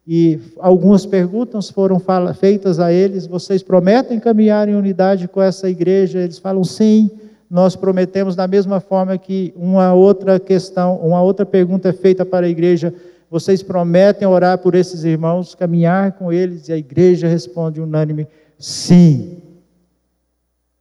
[0.08, 2.02] e algumas perguntas foram
[2.40, 6.20] feitas a eles: vocês prometem caminhar em unidade com essa igreja?
[6.20, 7.12] Eles falam sim.
[7.50, 12.46] Nós prometemos da mesma forma que uma outra questão, uma outra pergunta é feita para
[12.46, 12.94] a igreja:
[13.30, 16.70] vocês prometem orar por esses irmãos, caminhar com eles?
[16.70, 19.42] E a igreja responde unânime: sim.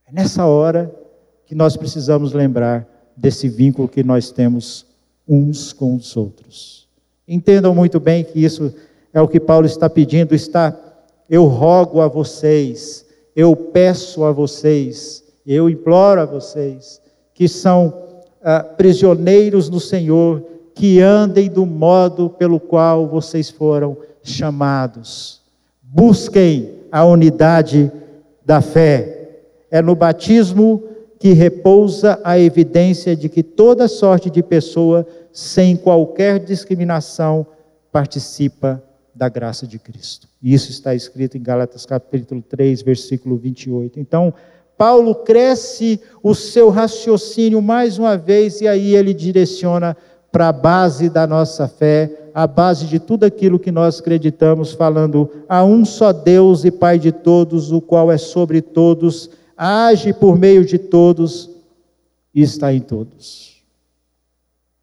[0.07, 0.95] É nessa hora
[1.45, 4.87] que nós precisamos lembrar desse vínculo que nós temos
[5.27, 6.89] uns com os outros.
[7.27, 8.73] Entendam muito bem que isso
[9.13, 10.77] é o que Paulo está pedindo, está
[11.29, 13.05] eu rogo a vocês,
[13.35, 17.01] eu peço a vocês, eu imploro a vocês
[17.35, 20.43] que são ah, prisioneiros no Senhor,
[20.77, 25.41] que andem do modo pelo qual vocês foram chamados.
[25.83, 27.91] Busquem a unidade
[28.45, 29.39] da fé.
[29.71, 30.85] É no batismo
[31.19, 37.47] que repousa a evidência de que toda sorte de pessoa, sem qualquer discriminação,
[37.91, 38.83] participa
[39.15, 40.29] da graça de Cristo.
[40.43, 43.99] Isso está escrito em Gálatas capítulo 3, versículo 28.
[43.99, 44.35] Então,
[44.77, 49.97] Paulo cresce o seu raciocínio mais uma vez e aí ele direciona
[50.37, 55.31] para a base da nossa fé, a base de tudo aquilo que nós acreditamos, falando
[55.49, 60.39] a um só Deus e Pai de todos, o qual é sobre todos, age por
[60.39, 61.49] meio de todos
[62.35, 63.63] e está em todos.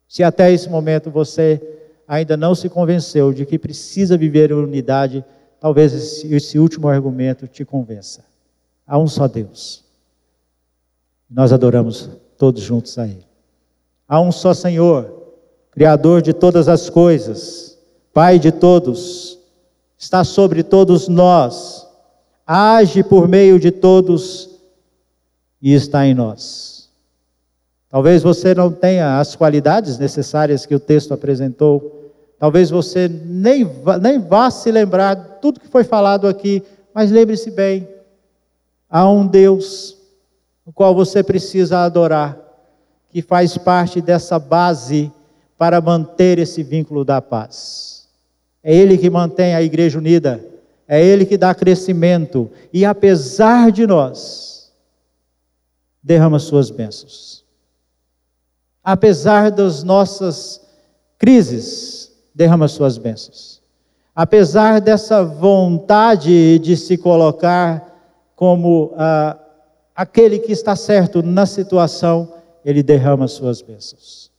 [0.08, 1.62] Se até esse momento você
[2.08, 5.24] ainda não se convenceu de que precisa viver em unidade,
[5.60, 8.26] talvez esse, esse último argumento te convença.
[8.88, 9.86] Há um só Deus.
[11.30, 13.28] Nós adoramos todos juntos a Ele.
[14.08, 15.23] Há um só Senhor,
[15.74, 17.76] Criador de todas as coisas,
[18.14, 19.40] Pai de todos,
[19.98, 21.88] está sobre todos nós,
[22.46, 24.52] age por meio de todos
[25.60, 26.92] e está em nós.
[27.90, 33.98] Talvez você não tenha as qualidades necessárias que o texto apresentou, talvez você nem vá,
[33.98, 36.62] nem vá se lembrar de tudo que foi falado aqui,
[36.94, 37.88] mas lembre-se bem:
[38.88, 39.98] há um Deus
[40.64, 42.38] no qual você precisa adorar,
[43.10, 45.12] que faz parte dessa base
[45.64, 48.10] para manter esse vínculo da paz.
[48.62, 50.46] É Ele que mantém a igreja unida,
[50.86, 54.74] é Ele que dá crescimento, e apesar de nós,
[56.04, 57.46] derrama suas bênçãos.
[58.84, 60.60] Apesar das nossas
[61.18, 63.62] crises, derrama suas bênçãos.
[64.14, 67.90] Apesar dessa vontade de se colocar
[68.36, 69.40] como ah,
[69.96, 72.34] aquele que está certo na situação,
[72.66, 74.33] ele derrama suas bênçãos.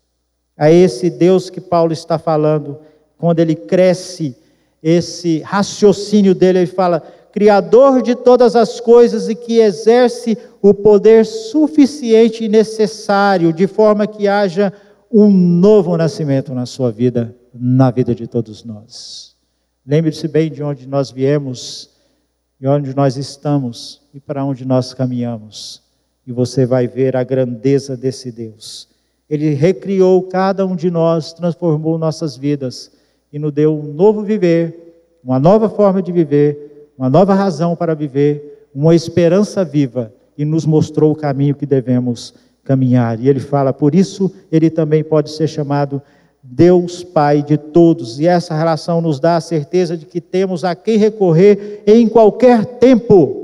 [0.56, 2.78] É esse Deus que Paulo está falando,
[3.18, 4.36] quando ele cresce,
[4.82, 11.26] esse raciocínio dele, ele fala: Criador de todas as coisas e que exerce o poder
[11.26, 14.72] suficiente e necessário, de forma que haja
[15.10, 19.34] um novo nascimento na sua vida, na vida de todos nós.
[19.86, 21.90] Lembre-se bem de onde nós viemos,
[22.60, 25.82] e onde nós estamos e para onde nós caminhamos,
[26.26, 28.88] e você vai ver a grandeza desse Deus.
[29.28, 32.92] Ele recriou cada um de nós, transformou nossas vidas
[33.32, 36.64] e nos deu um novo viver, uma nova forma de viver
[36.96, 42.34] uma nova razão para viver, uma esperança viva e nos mostrou o caminho que devemos
[42.64, 43.20] caminhar.
[43.20, 46.00] E ele fala, por isso ele também pode ser chamado
[46.42, 48.20] Deus Pai de todos.
[48.20, 52.64] E essa relação nos dá a certeza de que temos a quem recorrer em qualquer
[52.64, 53.40] tempo,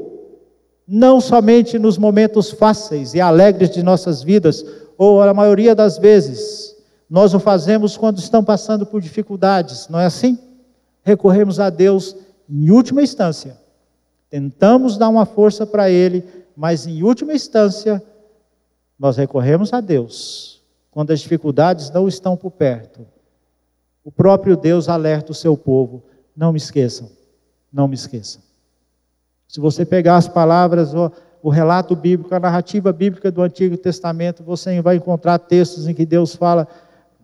[0.86, 4.64] não somente nos momentos fáceis e alegres de nossas vidas,
[5.00, 6.76] ou a maioria das vezes.
[7.08, 10.38] Nós o fazemos quando estão passando por dificuldades, não é assim?
[11.02, 12.14] Recorremos a Deus
[12.46, 13.56] em última instância,
[14.28, 16.22] tentamos dar uma força para Ele,
[16.54, 18.02] mas em última instância,
[18.98, 23.06] nós recorremos a Deus quando as dificuldades não estão por perto.
[24.04, 26.02] O próprio Deus alerta o seu povo:
[26.36, 27.08] não me esqueçam,
[27.72, 28.42] não me esqueçam.
[29.48, 30.92] Se você pegar as palavras,
[31.42, 36.04] o, relato bíblico, a narrativa bíblica do Antigo Testamento, você vai encontrar textos em que
[36.04, 36.66] Deus fala: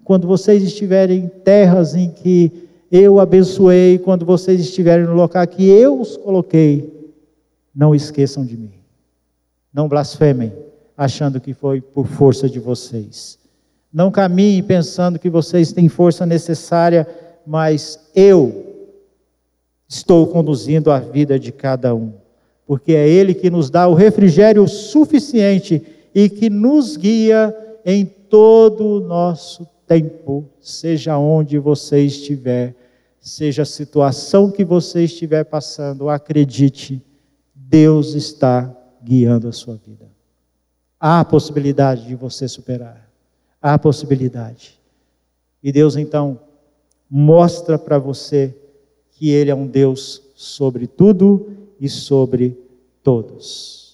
[0.04, 5.68] quando vocês estiverem em terras em que eu abençoei quando vocês estiverem no local que
[5.68, 6.94] eu os coloquei.
[7.74, 8.72] Não esqueçam de mim.
[9.72, 10.52] Não blasfemem,
[10.96, 13.38] achando que foi por força de vocês.
[13.92, 17.06] Não caminhem pensando que vocês têm força necessária,
[17.46, 18.86] mas eu
[19.88, 22.12] estou conduzindo a vida de cada um.
[22.66, 25.82] Porque é Ele que nos dá o refrigério suficiente
[26.14, 32.74] e que nos guia em todo o nosso tempo, seja onde você estiver,
[33.20, 37.00] seja a situação que você estiver passando, acredite,
[37.54, 40.06] Deus está guiando a sua vida.
[40.98, 43.08] Há possibilidade de você superar.
[43.62, 44.80] Há possibilidade.
[45.62, 46.40] E Deus então
[47.08, 48.54] mostra para você
[49.12, 52.56] que Ele é um Deus sobre tudo e sobre
[53.02, 53.86] todos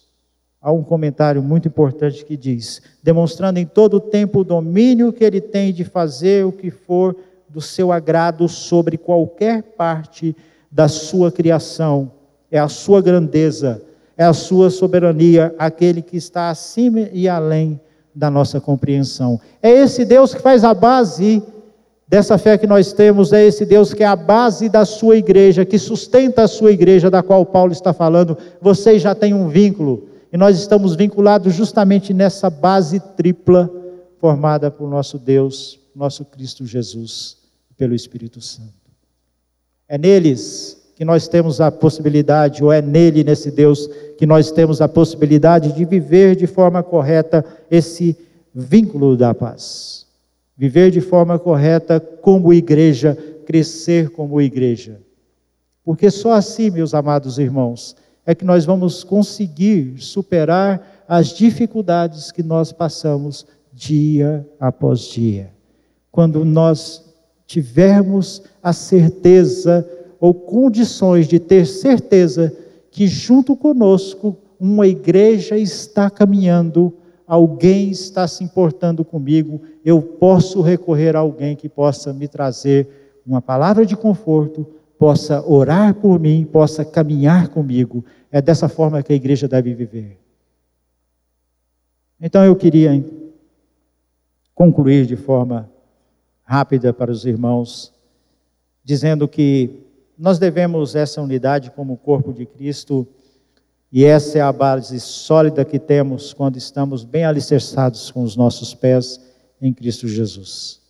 [0.63, 5.25] há um comentário muito importante que diz: demonstrando em todo o tempo o domínio que
[5.25, 7.17] ele tem de fazer o que for
[7.49, 10.35] do seu agrado sobre qualquer parte
[10.71, 12.13] da sua criação.
[12.51, 13.83] É a sua grandeza,
[14.17, 17.81] é a sua soberania, aquele que está acima e além
[18.15, 19.41] da nossa compreensão.
[19.63, 21.43] É esse Deus que faz a base
[22.13, 25.65] dessa fé que nós temos, é esse Deus que é a base da sua igreja,
[25.65, 28.37] que sustenta a sua igreja, da qual Paulo está falando.
[28.61, 33.71] Vocês já têm um vínculo e nós estamos vinculados justamente nessa base tripla
[34.21, 37.39] formada por nosso Deus, nosso Cristo Jesus,
[37.79, 38.69] pelo Espírito Santo.
[39.89, 43.89] É neles que nós temos a possibilidade, ou é nele, nesse Deus,
[44.19, 48.15] que nós temos a possibilidade de viver de forma correta esse
[48.55, 50.02] vínculo da paz.
[50.57, 55.01] Viver de forma correta como igreja, crescer como igreja.
[55.85, 62.43] Porque só assim, meus amados irmãos, é que nós vamos conseguir superar as dificuldades que
[62.43, 65.51] nós passamos dia após dia.
[66.11, 67.05] Quando nós
[67.47, 69.89] tivermos a certeza
[70.21, 72.57] ou condições de ter certeza
[72.91, 76.95] que junto conosco uma igreja está caminhando,
[77.33, 83.41] alguém está se importando comigo, eu posso recorrer a alguém que possa me trazer uma
[83.41, 84.67] palavra de conforto,
[84.99, 88.05] possa orar por mim, possa caminhar comigo.
[88.31, 90.19] É dessa forma que a igreja deve viver.
[92.21, 93.03] Então eu queria
[94.55, 95.71] concluir de forma
[96.45, 97.95] rápida para os irmãos,
[98.85, 99.81] dizendo que
[100.19, 103.09] nós devemos essa unidade como corpo de Cristo,
[103.93, 108.73] e essa é a base sólida que temos quando estamos bem alicerçados com os nossos
[108.73, 109.21] pés
[109.61, 110.81] em Cristo Jesus.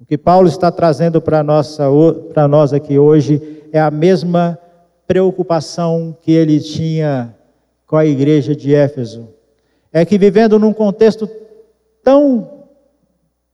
[0.00, 4.56] O que Paulo está trazendo para nós aqui hoje é a mesma
[5.04, 7.34] preocupação que ele tinha
[7.88, 9.28] com a igreja de Éfeso.
[9.92, 11.28] É que vivendo num contexto
[12.04, 12.66] tão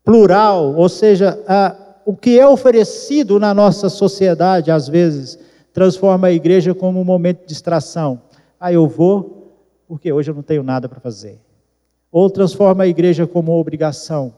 [0.05, 5.39] plural, ou seja, a, o que é oferecido na nossa sociedade, às vezes,
[5.73, 8.28] transforma a igreja como um momento de distração.
[8.61, 9.39] Ah, eu vou
[9.89, 11.41] porque hoje eu não tenho nada para fazer.
[12.13, 14.35] Ou transforma a igreja como obrigação.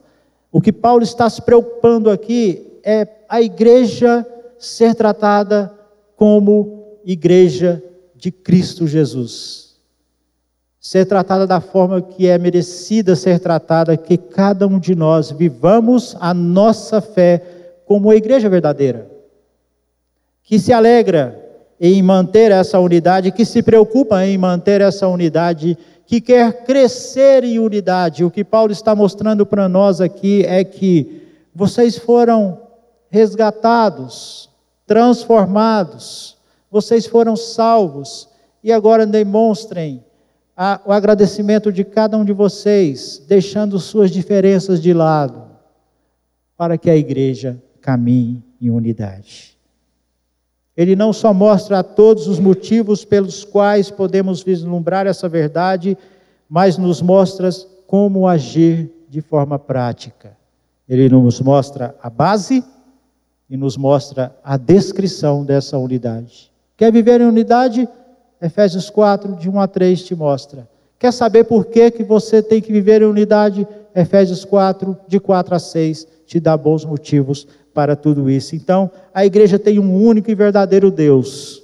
[0.49, 4.25] O que Paulo está se preocupando aqui é a igreja
[4.57, 5.71] ser tratada
[6.15, 7.83] como igreja
[8.15, 9.75] de Cristo Jesus.
[10.79, 16.15] Ser tratada da forma que é merecida ser tratada, que cada um de nós vivamos
[16.19, 19.09] a nossa fé como a igreja verdadeira,
[20.43, 21.50] que se alegra
[21.83, 25.75] em manter essa unidade, que se preocupa em manter essa unidade
[26.05, 28.23] que quer crescer em unidade.
[28.23, 31.23] O que Paulo está mostrando para nós aqui é que
[31.55, 32.61] vocês foram
[33.09, 34.47] resgatados,
[34.85, 36.37] transformados,
[36.69, 38.29] vocês foram salvos
[38.63, 40.03] e agora demonstrem
[40.55, 45.47] a, o agradecimento de cada um de vocês, deixando suas diferenças de lado,
[46.55, 49.57] para que a igreja caminhe em unidade.
[50.75, 55.97] Ele não só mostra a todos os motivos pelos quais podemos vislumbrar essa verdade,
[56.49, 57.49] mas nos mostra
[57.85, 60.37] como agir de forma prática.
[60.87, 62.63] Ele nos mostra a base
[63.49, 66.51] e nos mostra a descrição dessa unidade.
[66.77, 67.87] Quer viver em unidade?
[68.41, 70.67] Efésios 4, de 1 a 3 te mostra.
[70.97, 73.67] Quer saber por que, que você tem que viver em unidade?
[73.93, 78.55] Efésios 4, de 4 a 6, te dá bons motivos para tudo isso.
[78.55, 81.61] Então, a igreja tem um único e verdadeiro Deus.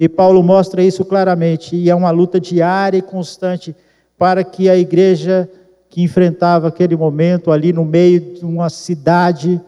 [0.00, 3.76] E Paulo mostra isso claramente, e é uma luta diária e constante
[4.16, 5.46] para que a igreja
[5.90, 9.60] que enfrentava aquele momento ali no meio de uma cidade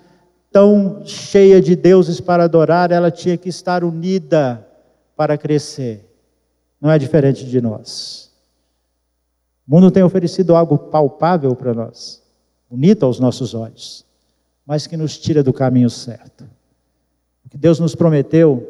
[0.50, 4.66] tão cheia de deuses para adorar, ela tinha que estar unida
[5.14, 6.06] para crescer.
[6.80, 8.30] Não é diferente de nós.
[9.68, 12.22] O mundo tem oferecido algo palpável para nós,
[12.70, 14.07] bonito aos nossos olhos
[14.68, 16.44] mas que nos tira do caminho certo.
[17.42, 18.68] O que Deus nos prometeu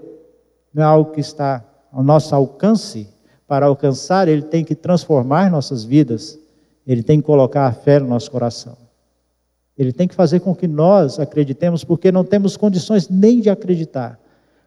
[0.73, 3.09] não é algo que está ao nosso alcance.
[3.49, 6.39] Para alcançar, Ele tem que transformar nossas vidas,
[6.87, 8.77] Ele tem que colocar a fé no nosso coração.
[9.77, 14.21] Ele tem que fazer com que nós acreditemos, porque não temos condições nem de acreditar.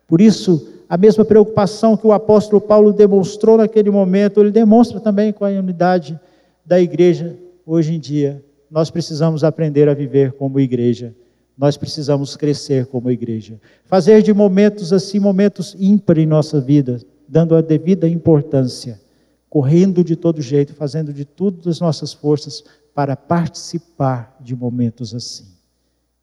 [0.06, 5.32] Por isso, a mesma preocupação que o apóstolo Paulo demonstrou naquele momento, ele demonstra também
[5.32, 6.20] com a unidade
[6.66, 8.44] da igreja hoje em dia.
[8.72, 11.14] Nós precisamos aprender a viver como igreja
[11.62, 13.62] nós precisamos crescer como igreja.
[13.86, 19.00] Fazer de momentos assim, momentos ímpar em nossa vida, dando a devida importância,
[19.48, 22.64] correndo de todo jeito, fazendo de tudo das nossas forças
[22.96, 25.46] para participar de momentos assim.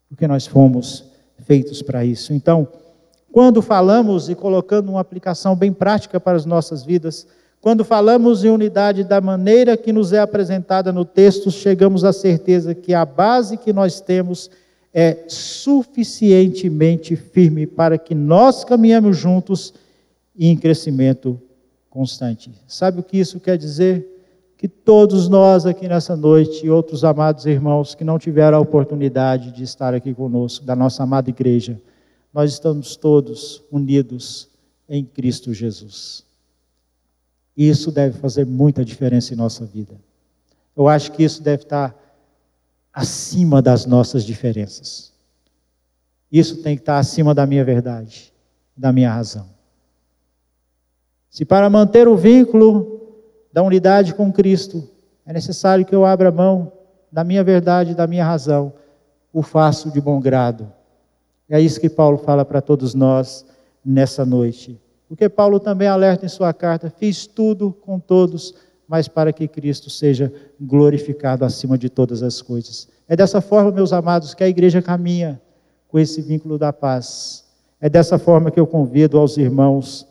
[0.08, 1.04] Porque nós fomos
[1.44, 2.32] feitos para isso.
[2.32, 2.66] Então,
[3.30, 7.28] quando falamos e colocando uma aplicação bem prática para as nossas vidas,
[7.60, 12.74] quando falamos em unidade da maneira que nos é apresentada no texto, chegamos à certeza
[12.74, 14.48] que a base que nós temos
[14.94, 19.74] é suficientemente firme para que nós caminhemos juntos
[20.36, 21.40] e em crescimento
[21.90, 22.52] constante.
[22.66, 24.06] Sabe o que isso quer dizer?
[24.56, 29.52] Que todos nós aqui nessa noite e outros amados irmãos que não tiveram a oportunidade
[29.52, 31.80] de estar aqui conosco, da nossa amada igreja,
[32.32, 34.48] nós estamos todos unidos
[34.88, 36.27] em Cristo Jesus.
[37.58, 39.96] Isso deve fazer muita diferença em nossa vida.
[40.76, 41.92] Eu acho que isso deve estar
[42.94, 45.12] acima das nossas diferenças.
[46.30, 48.32] Isso tem que estar acima da minha verdade,
[48.76, 49.48] da minha razão.
[51.28, 53.16] Se para manter o vínculo
[53.52, 54.88] da unidade com Cristo
[55.26, 56.72] é necessário que eu abra mão
[57.10, 58.72] da minha verdade, da minha razão,
[59.32, 60.72] o faço de bom grado.
[61.50, 63.44] É isso que Paulo fala para todos nós
[63.84, 64.80] nessa noite.
[65.08, 68.54] Porque Paulo também alerta em sua carta: fiz tudo com todos
[68.88, 72.88] mas para que Cristo seja glorificado acima de todas as coisas.
[73.06, 75.40] É dessa forma, meus amados, que a igreja caminha
[75.86, 77.44] com esse vínculo da paz.
[77.78, 80.08] É dessa forma que eu convido aos irmãos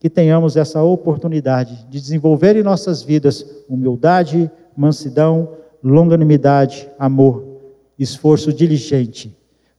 [0.00, 7.44] que tenhamos essa oportunidade de desenvolver em nossas vidas humildade, mansidão, longanimidade, amor,
[7.98, 9.34] esforço diligente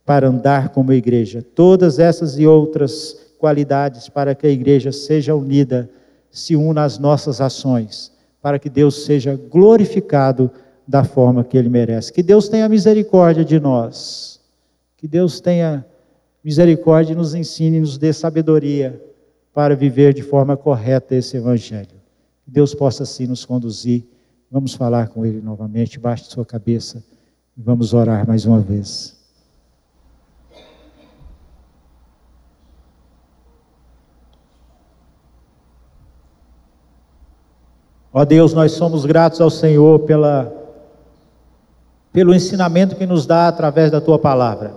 [0.05, 1.43] para andar como igreja.
[1.53, 5.89] Todas essas e outras qualidades para que a igreja seja unida,
[6.29, 10.49] se una às nossas ações para que Deus seja glorificado
[10.88, 12.13] da forma que Ele merece.
[12.13, 14.39] Que Deus tenha misericórdia de nós.
[14.95, 15.85] Que Deus tenha
[16.41, 19.01] misericórdia e nos ensine nos dê sabedoria
[19.53, 21.99] para viver de forma correta esse Evangelho.
[22.45, 24.05] Que Deus possa assim nos conduzir.
[24.49, 25.99] Vamos falar com Ele novamente.
[25.99, 27.03] Baixe sua cabeça
[27.57, 29.16] e vamos orar mais uma vez.
[38.18, 40.51] Ó Deus, nós somos gratos ao Senhor pela,
[42.11, 44.74] pelo ensinamento que nos dá através da tua palavra.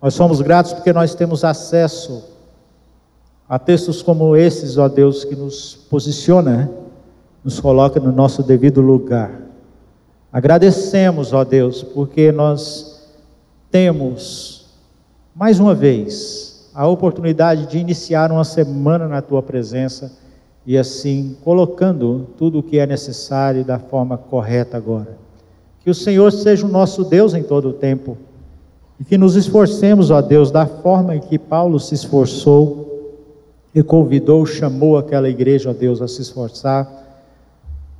[0.00, 2.22] Nós somos gratos porque nós temos acesso
[3.48, 6.70] a textos como esses, ó Deus, que nos posiciona, né?
[7.42, 9.32] nos coloca no nosso devido lugar.
[10.32, 13.04] Agradecemos, ó Deus, porque nós
[13.68, 14.66] temos,
[15.34, 20.27] mais uma vez, a oportunidade de iniciar uma semana na tua presença
[20.66, 25.16] e assim colocando tudo o que é necessário da forma correta agora.
[25.80, 28.16] Que o Senhor seja o nosso Deus em todo o tempo
[29.00, 33.16] e que nos esforcemos, ó Deus, da forma em que Paulo se esforçou
[33.74, 37.06] e convidou, chamou aquela igreja, ó Deus, a se esforçar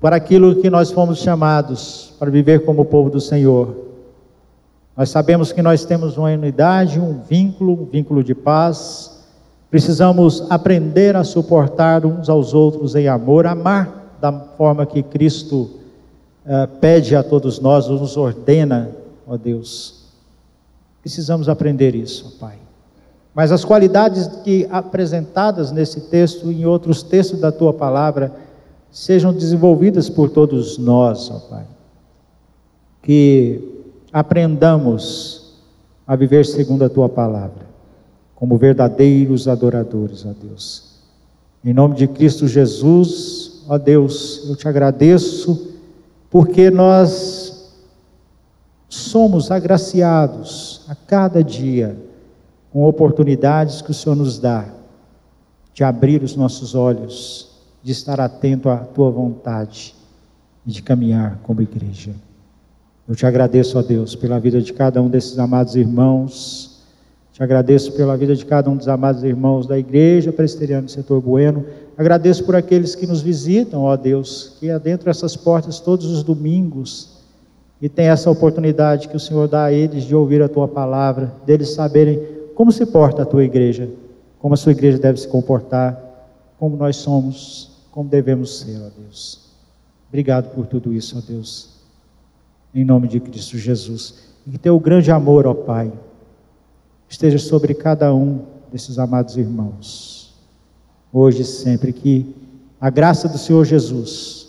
[0.01, 3.89] para aquilo que nós fomos chamados para viver como povo do Senhor.
[4.97, 9.18] Nós sabemos que nós temos uma unidade, um vínculo, um vínculo de paz
[9.71, 15.71] Precisamos aprender a suportar uns aos outros em amor, amar da forma que Cristo
[16.47, 18.91] uh, pede a todos nós, nos ordena,
[19.27, 20.07] ó Deus.
[21.03, 22.57] Precisamos aprender isso, Pai.
[23.35, 28.33] Mas as qualidades que apresentadas nesse texto e em outros textos da tua palavra
[28.91, 31.67] sejam desenvolvidas por todos nós, ó Pai.
[33.03, 35.59] Que aprendamos
[36.07, 37.68] a viver segundo a tua palavra
[38.39, 40.93] como verdadeiros adoradores, ó Deus.
[41.65, 45.73] Em nome de Cristo Jesus, ó Deus, eu te agradeço,
[46.31, 47.69] porque nós
[48.89, 51.99] somos agraciados a cada dia
[52.73, 54.69] com oportunidades que o Senhor nos dá
[55.75, 57.49] de abrir os nossos olhos,
[57.83, 59.97] de estar atento à tua vontade
[60.65, 62.15] e de caminhar como igreja.
[63.09, 66.68] Eu te agradeço, ó Deus, pela vida de cada um desses amados irmãos
[67.39, 71.21] te agradeço pela vida de cada um dos amados irmãos da Igreja Presbiteriana do Setor
[71.21, 71.65] Bueno.
[71.97, 77.23] Agradeço por aqueles que nos visitam, ó Deus, que adentro dessas portas todos os domingos
[77.81, 81.33] e tem essa oportunidade que o Senhor dá a eles de ouvir a tua palavra,
[81.47, 82.21] deles saberem
[82.57, 83.89] como se porta a tua igreja,
[84.41, 85.97] como a sua igreja deve se comportar,
[86.59, 89.53] como nós somos, como devemos ser, ó Deus.
[90.09, 91.69] Obrigado por tudo isso, ó Deus.
[92.75, 94.27] Em nome de Cristo Jesus.
[94.45, 95.93] E que teu grande amor, ó Pai,
[97.09, 98.41] esteja sobre cada um
[98.71, 100.35] desses amados irmãos,
[101.13, 102.35] hoje e sempre, que
[102.81, 104.49] a graça do Senhor Jesus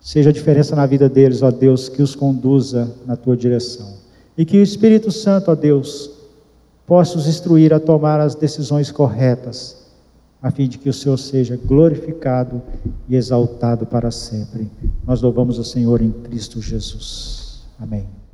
[0.00, 3.94] seja a diferença na vida deles, ó Deus, que os conduza na tua direção.
[4.38, 6.10] E que o Espírito Santo, ó Deus,
[6.86, 9.84] possa os instruir a tomar as decisões corretas,
[10.40, 12.62] a fim de que o Senhor seja glorificado
[13.08, 14.70] e exaltado para sempre.
[15.04, 17.64] Nós louvamos o Senhor em Cristo Jesus.
[17.80, 18.25] Amém.